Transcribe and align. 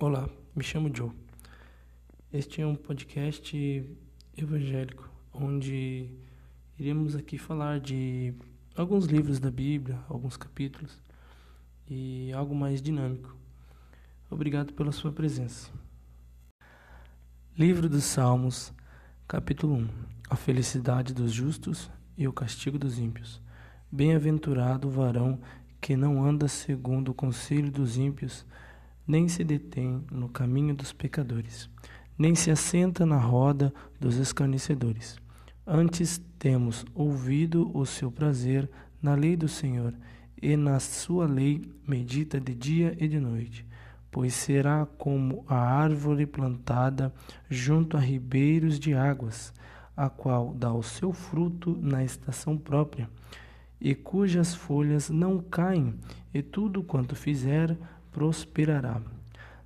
Olá, 0.00 0.30
me 0.54 0.62
chamo 0.62 0.94
Joe. 0.94 1.10
Este 2.32 2.62
é 2.62 2.66
um 2.66 2.76
podcast 2.76 3.84
evangélico 4.36 5.10
onde 5.34 6.08
iremos 6.78 7.16
aqui 7.16 7.36
falar 7.36 7.80
de 7.80 8.32
alguns 8.76 9.06
livros 9.06 9.40
da 9.40 9.50
Bíblia, 9.50 9.98
alguns 10.08 10.36
capítulos 10.36 11.02
e 11.90 12.32
algo 12.32 12.54
mais 12.54 12.80
dinâmico. 12.80 13.36
Obrigado 14.30 14.72
pela 14.72 14.92
sua 14.92 15.10
presença. 15.10 15.68
Livro 17.56 17.88
dos 17.88 18.04
Salmos, 18.04 18.72
capítulo 19.26 19.74
1: 19.78 19.88
A 20.30 20.36
felicidade 20.36 21.12
dos 21.12 21.32
justos 21.32 21.90
e 22.16 22.28
o 22.28 22.32
castigo 22.32 22.78
dos 22.78 23.00
ímpios. 23.00 23.42
Bem-aventurado 23.90 24.86
o 24.86 24.92
varão 24.92 25.40
que 25.80 25.96
não 25.96 26.24
anda 26.24 26.46
segundo 26.46 27.08
o 27.08 27.14
conselho 27.14 27.72
dos 27.72 27.96
ímpios 27.96 28.46
nem 29.08 29.26
se 29.26 29.42
detém 29.42 30.04
no 30.12 30.28
caminho 30.28 30.74
dos 30.74 30.92
pecadores, 30.92 31.70
nem 32.18 32.34
se 32.34 32.50
assenta 32.50 33.06
na 33.06 33.18
roda 33.18 33.72
dos 33.98 34.16
escarnecedores. 34.16 35.18
Antes 35.66 36.22
temos 36.38 36.84
ouvido 36.94 37.70
o 37.74 37.86
seu 37.86 38.12
prazer 38.12 38.68
na 39.00 39.14
lei 39.14 39.34
do 39.34 39.48
Senhor, 39.48 39.94
e 40.40 40.56
na 40.56 40.78
sua 40.78 41.26
lei 41.26 41.72
medita 41.86 42.40
de 42.40 42.54
dia 42.54 42.96
e 43.00 43.08
de 43.08 43.18
noite. 43.18 43.66
Pois 44.10 44.34
será 44.34 44.86
como 44.98 45.44
a 45.48 45.56
árvore 45.56 46.26
plantada 46.26 47.12
junto 47.48 47.96
a 47.96 48.00
ribeiros 48.00 48.78
de 48.78 48.94
águas, 48.94 49.52
a 49.96 50.08
qual 50.08 50.54
dá 50.54 50.72
o 50.72 50.82
seu 50.82 51.12
fruto 51.12 51.76
na 51.80 52.04
estação 52.04 52.56
própria, 52.56 53.08
e 53.80 53.94
cujas 53.94 54.54
folhas 54.54 55.10
não 55.10 55.38
caem, 55.38 55.94
e 56.32 56.40
tudo 56.40 56.82
quanto 56.82 57.16
fizer 57.16 57.76
prosperará. 58.18 59.00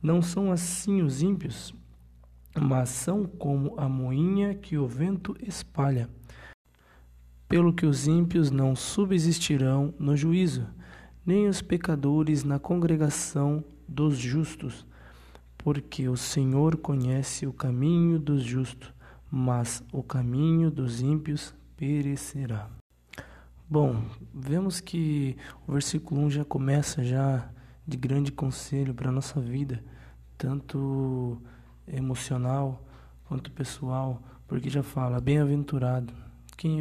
Não 0.00 0.22
são 0.22 0.52
assim 0.52 1.02
os 1.02 1.20
ímpios, 1.20 1.74
mas 2.54 2.90
são 2.90 3.24
como 3.24 3.74
a 3.76 3.88
moinha 3.88 4.54
que 4.54 4.78
o 4.78 4.86
vento 4.86 5.36
espalha. 5.42 6.08
Pelo 7.48 7.72
que 7.72 7.84
os 7.84 8.06
ímpios 8.06 8.52
não 8.52 8.76
subsistirão 8.76 9.92
no 9.98 10.16
juízo, 10.16 10.64
nem 11.26 11.48
os 11.48 11.60
pecadores 11.60 12.44
na 12.44 12.60
congregação 12.60 13.64
dos 13.88 14.16
justos, 14.16 14.86
porque 15.58 16.08
o 16.08 16.16
Senhor 16.16 16.76
conhece 16.76 17.48
o 17.48 17.52
caminho 17.52 18.16
dos 18.16 18.44
justos, 18.44 18.94
mas 19.28 19.82
o 19.92 20.04
caminho 20.04 20.70
dos 20.70 21.00
ímpios 21.00 21.52
perecerá. 21.76 22.70
Bom, 23.68 24.04
vemos 24.32 24.78
que 24.78 25.36
o 25.66 25.72
versículo 25.72 26.20
1 26.26 26.30
já 26.30 26.44
começa 26.44 27.02
já 27.02 27.50
de 27.86 27.96
grande 27.96 28.32
conselho 28.32 28.92
para 28.92 29.08
a 29.08 29.12
nossa 29.12 29.40
vida, 29.40 29.82
tanto 30.36 31.40
emocional 31.86 32.82
quanto 33.26 33.50
pessoal, 33.50 34.22
porque 34.46 34.68
já 34.68 34.82
fala 34.82 35.20
bem-aventurado. 35.20 36.12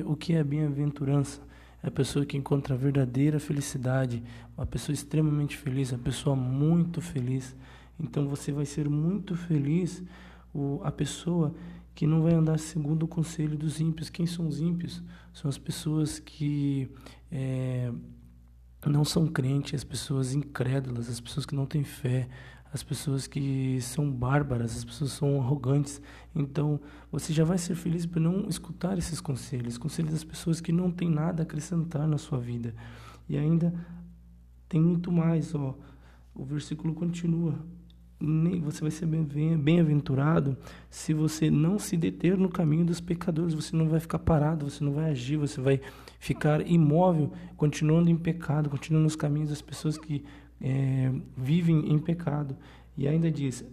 O 0.05 0.15
que 0.15 0.33
é 0.33 0.43
bem-aventurança? 0.43 1.41
É 1.83 1.87
a 1.87 1.91
pessoa 1.91 2.25
que 2.25 2.37
encontra 2.37 2.73
a 2.73 2.77
verdadeira 2.77 3.39
felicidade, 3.39 4.23
uma 4.57 4.65
pessoa 4.65 4.93
extremamente 4.93 5.55
feliz, 5.55 5.91
uma 5.91 5.99
pessoa 5.99 6.35
muito 6.35 7.01
feliz. 7.01 7.55
Então 7.99 8.27
você 8.27 8.51
vai 8.51 8.65
ser 8.65 8.89
muito 8.89 9.35
feliz, 9.35 10.03
o, 10.53 10.81
a 10.83 10.91
pessoa 10.91 11.53
que 11.93 12.07
não 12.07 12.21
vai 12.21 12.33
andar 12.33 12.57
segundo 12.57 13.03
o 13.03 13.07
conselho 13.07 13.57
dos 13.57 13.79
ímpios. 13.79 14.09
Quem 14.09 14.25
são 14.25 14.47
os 14.47 14.59
ímpios? 14.59 15.03
São 15.33 15.47
as 15.47 15.57
pessoas 15.57 16.19
que 16.19 16.89
é, 17.31 17.91
não 18.91 19.05
são 19.05 19.27
crentes, 19.27 19.75
as 19.75 19.83
pessoas 19.83 20.33
incrédulas, 20.33 21.09
as 21.09 21.19
pessoas 21.19 21.45
que 21.45 21.55
não 21.55 21.65
têm 21.65 21.83
fé, 21.83 22.27
as 22.71 22.83
pessoas 22.83 23.25
que 23.25 23.79
são 23.81 24.11
bárbaras, 24.11 24.75
as 24.75 24.83
pessoas 24.83 25.11
são 25.11 25.39
arrogantes. 25.41 26.01
Então, 26.35 26.79
você 27.11 27.31
já 27.31 27.43
vai 27.45 27.57
ser 27.57 27.75
feliz 27.75 28.05
por 28.05 28.19
não 28.19 28.49
escutar 28.49 28.97
esses 28.97 29.21
conselhos, 29.21 29.77
conselhos 29.77 30.11
das 30.11 30.23
pessoas 30.23 30.59
que 30.59 30.71
não 30.71 30.91
têm 30.91 31.09
nada 31.09 31.41
a 31.41 31.45
acrescentar 31.45 32.07
na 32.07 32.17
sua 32.17 32.37
vida. 32.37 32.75
E 33.29 33.37
ainda 33.37 33.73
tem 34.67 34.81
muito 34.81 35.11
mais, 35.11 35.55
ó. 35.55 35.73
O 36.33 36.43
versículo 36.43 36.93
continua 36.93 37.55
você 38.19 38.81
vai 38.81 38.91
ser 38.91 39.05
bem-aventurado 39.05 40.57
se 40.89 41.13
você 41.13 41.51
não 41.51 41.77
se 41.77 41.97
deter 41.97 42.37
no 42.37 42.49
caminho 42.49 42.85
dos 42.85 43.01
pecadores. 43.01 43.53
Você 43.53 43.75
não 43.75 43.89
vai 43.89 43.99
ficar 43.99 44.19
parado, 44.19 44.69
você 44.69 44.83
não 44.83 44.93
vai 44.93 45.11
agir, 45.11 45.37
você 45.37 45.59
vai 45.59 45.81
ficar 46.19 46.65
imóvel, 46.65 47.31
continuando 47.57 48.09
em 48.09 48.15
pecado, 48.15 48.69
continuando 48.69 49.03
nos 49.03 49.15
caminhos 49.15 49.49
das 49.49 49.61
pessoas 49.61 49.97
que 49.97 50.23
é, 50.61 51.11
vivem 51.37 51.91
em 51.91 51.99
pecado. 51.99 52.55
E 52.97 53.07
ainda 53.07 53.29
diz: 53.29 53.65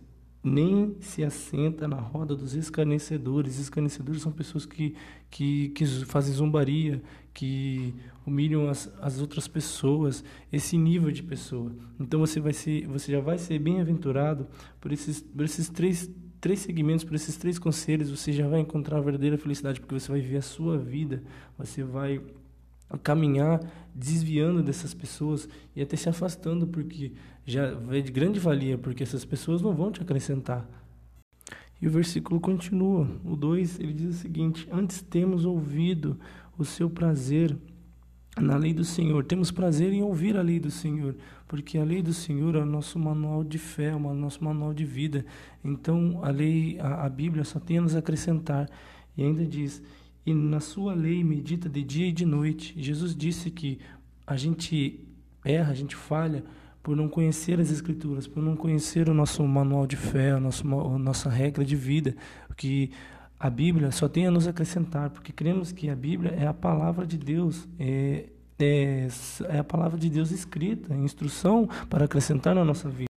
nem 0.42 0.96
se 1.00 1.22
assenta 1.22 1.86
na 1.86 1.96
roda 1.96 2.34
dos 2.34 2.54
escarnecedores. 2.54 3.58
Escarnecedores 3.58 4.22
são 4.22 4.32
pessoas 4.32 4.66
que, 4.66 4.94
que, 5.30 5.68
que 5.70 5.86
fazem 6.04 6.34
zombaria, 6.34 7.00
que 7.32 7.94
humilham 8.26 8.68
as, 8.68 8.92
as 9.00 9.20
outras 9.20 9.46
pessoas, 9.46 10.24
esse 10.52 10.76
nível 10.76 11.10
de 11.10 11.22
pessoa. 11.22 11.72
Então 11.98 12.20
você 12.20 12.40
vai 12.40 12.52
ser, 12.52 12.86
você 12.88 13.12
já 13.12 13.20
vai 13.20 13.38
ser 13.38 13.58
bem-aventurado 13.58 14.46
por 14.80 14.92
esses, 14.92 15.20
por 15.20 15.44
esses 15.44 15.68
três, 15.68 16.10
três 16.40 16.58
segmentos, 16.60 17.04
por 17.04 17.14
esses 17.14 17.36
três 17.36 17.58
conselhos, 17.58 18.10
você 18.10 18.32
já 18.32 18.48
vai 18.48 18.60
encontrar 18.60 18.98
a 18.98 19.00
verdadeira 19.00 19.38
felicidade, 19.38 19.80
porque 19.80 19.98
você 19.98 20.10
vai 20.10 20.20
ver 20.20 20.38
a 20.38 20.42
sua 20.42 20.76
vida, 20.76 21.22
você 21.56 21.84
vai 21.84 22.20
caminhar 22.98 23.60
desviando 23.94 24.62
dessas 24.62 24.94
pessoas 24.94 25.48
e 25.74 25.82
até 25.82 25.96
se 25.96 26.08
afastando, 26.08 26.66
porque 26.66 27.12
já 27.44 27.76
é 27.90 28.00
de 28.00 28.12
grande 28.12 28.38
valia, 28.38 28.78
porque 28.78 29.02
essas 29.02 29.24
pessoas 29.24 29.60
não 29.60 29.74
vão 29.74 29.90
te 29.90 30.00
acrescentar. 30.00 30.66
E 31.80 31.88
o 31.88 31.90
versículo 31.90 32.40
continua, 32.40 33.08
o 33.24 33.34
2, 33.34 33.80
ele 33.80 33.92
diz 33.92 34.16
o 34.16 34.18
seguinte: 34.18 34.68
Antes 34.70 35.02
temos 35.02 35.44
ouvido 35.44 36.18
o 36.56 36.64
seu 36.64 36.88
prazer 36.88 37.56
na 38.40 38.56
lei 38.56 38.72
do 38.72 38.84
Senhor. 38.84 39.24
Temos 39.24 39.50
prazer 39.50 39.92
em 39.92 40.02
ouvir 40.02 40.36
a 40.36 40.42
lei 40.42 40.60
do 40.60 40.70
Senhor, 40.70 41.16
porque 41.48 41.78
a 41.78 41.84
lei 41.84 42.00
do 42.00 42.14
Senhor 42.14 42.54
é 42.54 42.60
o 42.60 42.66
nosso 42.66 42.98
manual 42.98 43.42
de 43.44 43.58
fé, 43.58 43.88
é 43.88 43.94
o 43.94 44.14
nosso 44.14 44.42
manual 44.42 44.72
de 44.72 44.84
vida. 44.84 45.26
Então, 45.64 46.20
a 46.22 46.30
lei, 46.30 46.78
a, 46.78 47.04
a 47.04 47.08
Bíblia 47.08 47.44
só 47.44 47.58
tem 47.58 47.78
a 47.78 47.82
nos 47.82 47.96
acrescentar. 47.96 48.70
E 49.16 49.22
ainda 49.22 49.44
diz: 49.44 49.82
e 50.24 50.32
na 50.32 50.60
sua 50.60 50.94
lei 50.94 51.22
medita 51.24 51.68
de 51.68 51.82
dia 51.82 52.06
e 52.06 52.12
de 52.12 52.24
noite. 52.24 52.74
Jesus 52.76 53.14
disse 53.14 53.50
que 53.50 53.78
a 54.26 54.36
gente 54.36 55.00
erra, 55.44 55.72
a 55.72 55.74
gente 55.74 55.96
falha 55.96 56.44
por 56.82 56.96
não 56.96 57.08
conhecer 57.08 57.60
as 57.60 57.70
Escrituras, 57.70 58.26
por 58.26 58.42
não 58.42 58.56
conhecer 58.56 59.08
o 59.08 59.14
nosso 59.14 59.46
manual 59.46 59.86
de 59.86 59.96
fé, 59.96 60.32
a 60.32 60.40
nossa, 60.40 60.64
nossa 60.64 61.30
regra 61.30 61.64
de 61.64 61.76
vida, 61.76 62.16
que 62.56 62.90
a 63.38 63.50
Bíblia 63.50 63.90
só 63.90 64.08
tem 64.08 64.26
a 64.26 64.30
nos 64.30 64.46
acrescentar, 64.46 65.10
porque 65.10 65.32
cremos 65.32 65.72
que 65.72 65.88
a 65.88 65.96
Bíblia 65.96 66.30
é 66.30 66.46
a 66.46 66.54
palavra 66.54 67.06
de 67.06 67.18
Deus, 67.18 67.68
é, 67.78 68.28
é, 68.58 69.08
é 69.48 69.58
a 69.58 69.64
palavra 69.64 69.98
de 69.98 70.08
Deus 70.08 70.30
escrita, 70.30 70.94
instrução 70.94 71.68
para 71.88 72.04
acrescentar 72.04 72.54
na 72.54 72.64
nossa 72.64 72.88
vida. 72.88 73.10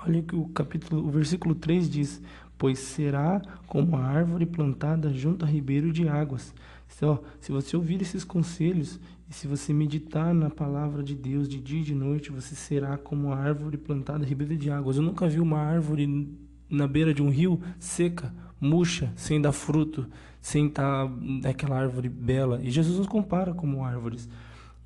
Olha 0.00 0.22
que 0.22 0.34
o 0.34 0.48
capítulo, 0.48 1.06
o 1.06 1.10
versículo 1.10 1.54
3 1.54 1.90
diz: 1.90 2.22
pois 2.58 2.80
será 2.80 3.40
como 3.66 3.96
a 3.96 4.04
árvore 4.04 4.44
plantada 4.44 5.12
junto 5.14 5.44
a 5.44 5.48
ribeiro 5.48 5.92
de 5.92 6.08
águas. 6.08 6.52
Então, 6.94 7.20
se 7.40 7.52
você 7.52 7.76
ouvir 7.76 8.02
esses 8.02 8.24
conselhos 8.24 8.98
e 9.30 9.32
se 9.32 9.46
você 9.46 9.72
meditar 9.72 10.34
na 10.34 10.50
palavra 10.50 11.02
de 11.02 11.14
Deus 11.14 11.48
de 11.48 11.60
dia 11.60 11.80
e 11.80 11.84
de 11.84 11.94
noite, 11.94 12.32
você 12.32 12.54
será 12.54 12.96
como 12.98 13.32
a 13.32 13.36
árvore 13.36 13.76
plantada 13.76 14.24
a 14.24 14.26
ribeiro 14.26 14.56
de 14.56 14.70
águas. 14.70 14.96
Eu 14.96 15.02
nunca 15.02 15.28
vi 15.28 15.38
uma 15.38 15.58
árvore 15.58 16.28
na 16.68 16.88
beira 16.88 17.14
de 17.14 17.22
um 17.22 17.30
rio 17.30 17.60
seca, 17.78 18.34
murcha, 18.60 19.12
sem 19.14 19.40
dar 19.40 19.52
fruto, 19.52 20.06
sem 20.40 20.66
estar 20.66 21.08
aquela 21.44 21.78
árvore 21.78 22.08
bela. 22.08 22.60
E 22.62 22.70
Jesus 22.70 22.98
nos 22.98 23.06
compara 23.06 23.54
como 23.54 23.84
árvores. 23.84 24.28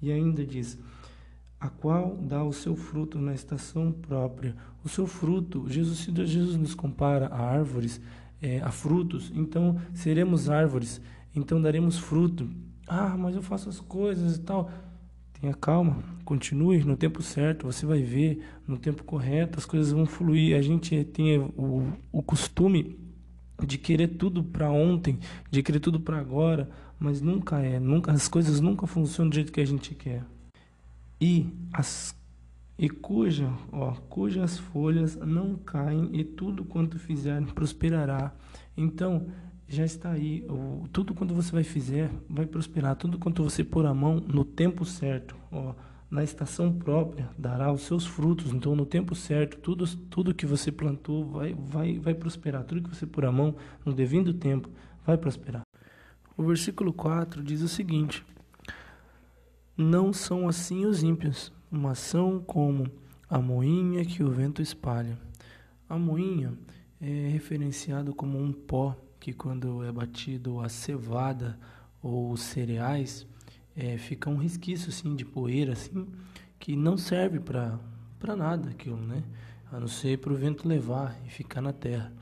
E 0.00 0.12
ainda 0.12 0.44
diz: 0.44 0.78
a 1.62 1.68
qual 1.68 2.16
dá 2.20 2.42
o 2.42 2.52
seu 2.52 2.74
fruto 2.74 3.20
na 3.20 3.32
estação 3.32 3.92
própria. 3.92 4.56
O 4.84 4.88
seu 4.88 5.06
fruto, 5.06 5.64
Jesus, 5.68 6.10
Jesus 6.28 6.56
nos 6.56 6.74
compara 6.74 7.28
a 7.28 7.40
árvores, 7.40 8.00
é, 8.42 8.60
a 8.60 8.72
frutos, 8.72 9.30
então 9.32 9.80
seremos 9.94 10.50
árvores, 10.50 11.00
então 11.36 11.62
daremos 11.62 11.96
fruto. 11.96 12.50
Ah, 12.84 13.16
mas 13.16 13.36
eu 13.36 13.42
faço 13.42 13.68
as 13.68 13.78
coisas 13.78 14.38
e 14.38 14.40
tal. 14.40 14.72
Tenha 15.40 15.54
calma, 15.54 16.02
continue 16.24 16.82
no 16.82 16.96
tempo 16.96 17.22
certo, 17.22 17.64
você 17.64 17.86
vai 17.86 18.02
ver 18.02 18.44
no 18.66 18.76
tempo 18.76 19.04
correto, 19.04 19.56
as 19.56 19.64
coisas 19.64 19.92
vão 19.92 20.04
fluir. 20.04 20.56
A 20.56 20.62
gente 20.62 21.04
tem 21.04 21.38
o, 21.38 21.92
o 22.10 22.22
costume 22.24 22.98
de 23.64 23.78
querer 23.78 24.08
tudo 24.08 24.42
para 24.42 24.68
ontem, 24.68 25.20
de 25.48 25.62
querer 25.62 25.78
tudo 25.78 26.00
para 26.00 26.18
agora, 26.18 26.68
mas 26.98 27.20
nunca 27.20 27.60
é, 27.60 27.78
nunca 27.78 28.10
as 28.10 28.26
coisas 28.26 28.58
nunca 28.58 28.84
funcionam 28.84 29.30
do 29.30 29.36
jeito 29.36 29.52
que 29.52 29.60
a 29.60 29.64
gente 29.64 29.94
quer 29.94 30.24
e 31.22 31.46
as 31.72 32.20
e 32.76 32.88
cuja, 32.88 33.48
ó, 33.70 33.92
cujas 34.08 34.58
folhas 34.58 35.14
não 35.14 35.54
caem 35.54 36.08
e 36.12 36.24
tudo 36.24 36.64
quanto 36.64 36.98
fizer 36.98 37.40
prosperará. 37.54 38.34
Então, 38.76 39.28
já 39.68 39.84
está 39.84 40.10
aí, 40.10 40.44
o, 40.48 40.88
tudo 40.92 41.14
quanto 41.14 41.32
você 41.32 41.52
vai 41.52 41.62
fizer 41.62 42.10
vai 42.28 42.44
prosperar, 42.44 42.96
tudo 42.96 43.20
quanto 43.20 43.44
você 43.44 43.62
pôr 43.62 43.86
a 43.86 43.94
mão 43.94 44.16
no 44.16 44.44
tempo 44.44 44.84
certo, 44.84 45.36
ó, 45.52 45.74
na 46.10 46.24
estação 46.24 46.72
própria 46.72 47.30
dará 47.38 47.72
os 47.72 47.82
seus 47.82 48.04
frutos. 48.04 48.52
Então, 48.52 48.74
no 48.74 48.84
tempo 48.84 49.14
certo, 49.14 49.58
tudo, 49.58 49.86
tudo 50.10 50.34
que 50.34 50.44
você 50.44 50.72
plantou 50.72 51.24
vai, 51.24 51.54
vai, 51.54 52.00
vai 52.00 52.14
prosperar. 52.14 52.64
Tudo 52.64 52.82
que 52.82 52.96
você 52.96 53.06
pôr 53.06 53.26
a 53.26 53.30
mão 53.30 53.54
no 53.84 53.92
devido 53.92 54.34
tempo 54.34 54.68
vai 55.06 55.16
prosperar. 55.16 55.62
O 56.36 56.42
versículo 56.42 56.92
4 56.92 57.44
diz 57.44 57.62
o 57.62 57.68
seguinte: 57.68 58.24
Não 59.76 60.12
são 60.12 60.48
assim 60.48 60.84
os 60.84 61.02
ímpios, 61.02 61.52
mas 61.70 61.98
são 61.98 62.40
como 62.40 62.90
a 63.28 63.38
moinha 63.38 64.04
que 64.04 64.22
o 64.22 64.30
vento 64.30 64.60
espalha. 64.60 65.18
A 65.88 65.98
moinha 65.98 66.52
é 67.00 67.28
referenciado 67.28 68.14
como 68.14 68.38
um 68.38 68.52
pó 68.52 68.96
que, 69.18 69.32
quando 69.32 69.82
é 69.82 69.90
batido 69.90 70.60
a 70.60 70.68
cevada 70.68 71.58
ou 72.02 72.30
os 72.32 72.42
cereais, 72.42 73.26
é, 73.74 73.96
fica 73.96 74.28
um 74.28 74.36
resquício 74.36 74.90
assim 74.90 75.16
de 75.16 75.24
poeira 75.24 75.72
assim 75.72 76.06
que 76.58 76.76
não 76.76 76.96
serve 76.96 77.40
para 77.40 77.78
para 78.18 78.36
nada 78.36 78.70
aquilo, 78.70 78.98
né? 78.98 79.24
A 79.72 79.80
não 79.80 79.88
ser 79.88 80.18
para 80.18 80.32
o 80.32 80.36
vento 80.36 80.68
levar 80.68 81.18
e 81.26 81.30
ficar 81.30 81.60
na 81.60 81.72
terra. 81.72 82.12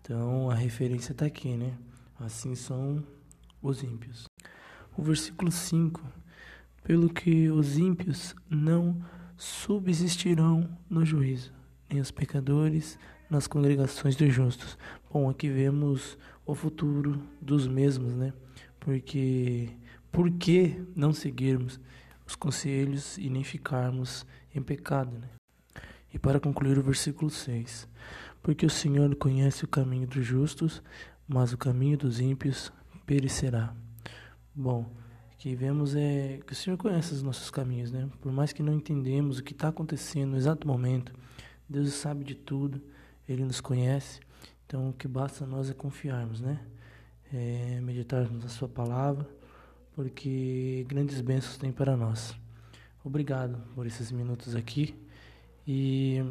Então 0.00 0.48
a 0.50 0.54
referência 0.54 1.12
está 1.12 1.26
aqui, 1.26 1.54
né? 1.54 1.76
Assim 2.18 2.54
são 2.54 3.04
os 3.60 3.82
ímpios. 3.82 4.26
O 4.96 5.02
versículo 5.02 5.50
5: 5.50 6.00
Pelo 6.84 7.08
que 7.08 7.50
os 7.50 7.78
ímpios 7.78 8.36
não 8.48 9.02
subsistirão 9.36 10.68
no 10.88 11.04
juízo, 11.04 11.52
nem 11.90 11.98
os 11.98 12.10
pecadores 12.10 12.98
nas 13.30 13.46
congregações 13.46 14.14
dos 14.16 14.32
justos. 14.32 14.78
Bom, 15.10 15.28
aqui 15.30 15.48
vemos 15.48 16.18
o 16.44 16.54
futuro 16.54 17.20
dos 17.40 17.66
mesmos, 17.66 18.14
né? 18.14 18.34
Porque 18.78 19.70
por 20.12 20.30
que 20.30 20.84
não 20.94 21.12
seguirmos 21.12 21.80
os 22.26 22.36
conselhos 22.36 23.16
e 23.16 23.30
nem 23.30 23.42
ficarmos 23.42 24.26
em 24.54 24.62
pecado, 24.62 25.18
né? 25.18 25.30
E 26.12 26.18
para 26.18 26.38
concluir 26.38 26.78
o 26.78 26.82
versículo 26.82 27.30
6: 27.30 27.88
Porque 28.42 28.66
o 28.66 28.70
Senhor 28.70 29.16
conhece 29.16 29.64
o 29.64 29.68
caminho 29.68 30.06
dos 30.06 30.24
justos, 30.24 30.82
mas 31.26 31.54
o 31.54 31.58
caminho 31.58 31.96
dos 31.96 32.20
ímpios 32.20 32.70
perecerá. 33.06 33.74
Bom, 34.54 34.94
que 35.44 35.54
vemos 35.54 35.94
é 35.94 36.40
que 36.46 36.54
o 36.54 36.56
Senhor 36.56 36.78
conhece 36.78 37.12
os 37.12 37.22
nossos 37.22 37.50
caminhos, 37.50 37.92
né? 37.92 38.08
Por 38.22 38.32
mais 38.32 38.50
que 38.50 38.62
não 38.62 38.72
entendemos 38.72 39.38
o 39.38 39.44
que 39.44 39.52
está 39.52 39.68
acontecendo 39.68 40.30
no 40.30 40.36
exato 40.38 40.66
momento, 40.66 41.12
Deus 41.68 41.92
sabe 41.92 42.24
de 42.24 42.34
tudo, 42.34 42.80
Ele 43.28 43.44
nos 43.44 43.60
conhece. 43.60 44.20
Então, 44.64 44.88
o 44.88 44.92
que 44.94 45.06
basta 45.06 45.44
nós 45.44 45.68
é 45.68 45.74
confiarmos, 45.74 46.40
né? 46.40 46.58
É, 47.30 47.78
meditarmos 47.82 48.42
na 48.42 48.48
Sua 48.48 48.66
palavra, 48.66 49.28
porque 49.94 50.86
grandes 50.88 51.20
bênçãos 51.20 51.58
tem 51.58 51.70
para 51.70 51.94
nós. 51.94 52.34
Obrigado 53.04 53.60
por 53.74 53.86
esses 53.86 54.10
minutos 54.10 54.56
aqui 54.56 54.94
e 55.68 56.24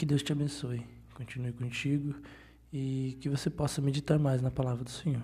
que 0.00 0.04
Deus 0.04 0.24
te 0.24 0.32
abençoe. 0.32 0.84
Continue 1.14 1.52
contigo 1.52 2.12
e 2.72 3.16
que 3.20 3.28
você 3.28 3.48
possa 3.48 3.80
meditar 3.80 4.18
mais 4.18 4.42
na 4.42 4.50
palavra 4.50 4.82
do 4.82 4.90
Senhor. 4.90 5.22